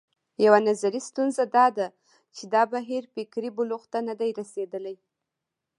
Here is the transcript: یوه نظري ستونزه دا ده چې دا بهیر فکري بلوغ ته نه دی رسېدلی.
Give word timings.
یوه 0.45 0.59
نظري 0.67 1.01
ستونزه 1.09 1.43
دا 1.55 1.65
ده 1.77 1.87
چې 2.35 2.43
دا 2.53 2.63
بهیر 2.73 3.03
فکري 3.15 3.49
بلوغ 3.57 3.83
ته 3.93 3.99
نه 4.07 4.13
دی 4.19 4.29
رسېدلی. 4.39 4.95